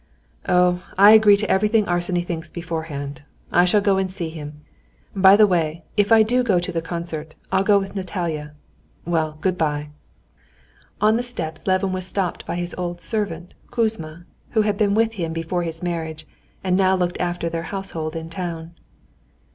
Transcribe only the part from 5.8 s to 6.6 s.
if I do go